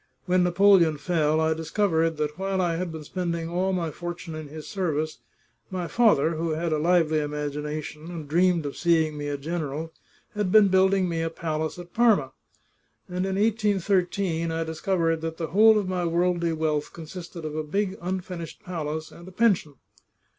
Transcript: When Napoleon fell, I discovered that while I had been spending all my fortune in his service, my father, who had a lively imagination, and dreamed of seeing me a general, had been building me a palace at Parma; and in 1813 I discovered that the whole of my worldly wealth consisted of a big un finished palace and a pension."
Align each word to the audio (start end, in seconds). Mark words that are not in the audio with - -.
When 0.25 0.41
Napoleon 0.41 0.97
fell, 0.97 1.39
I 1.39 1.53
discovered 1.53 2.17
that 2.17 2.35
while 2.39 2.59
I 2.59 2.75
had 2.77 2.91
been 2.91 3.03
spending 3.03 3.47
all 3.47 3.71
my 3.71 3.91
fortune 3.91 4.33
in 4.33 4.47
his 4.47 4.65
service, 4.67 5.19
my 5.69 5.87
father, 5.87 6.31
who 6.37 6.53
had 6.53 6.73
a 6.73 6.79
lively 6.79 7.19
imagination, 7.19 8.05
and 8.09 8.27
dreamed 8.27 8.65
of 8.65 8.75
seeing 8.75 9.15
me 9.15 9.27
a 9.27 9.37
general, 9.37 9.93
had 10.33 10.51
been 10.51 10.69
building 10.69 11.07
me 11.07 11.21
a 11.21 11.29
palace 11.29 11.77
at 11.77 11.93
Parma; 11.93 12.31
and 13.07 13.27
in 13.27 13.35
1813 13.35 14.51
I 14.51 14.63
discovered 14.63 15.21
that 15.21 15.37
the 15.37 15.49
whole 15.49 15.77
of 15.77 15.87
my 15.87 16.03
worldly 16.03 16.51
wealth 16.53 16.93
consisted 16.93 17.45
of 17.45 17.55
a 17.55 17.61
big 17.63 17.95
un 18.01 18.21
finished 18.21 18.63
palace 18.63 19.11
and 19.11 19.27
a 19.27 19.31
pension." 19.31 19.75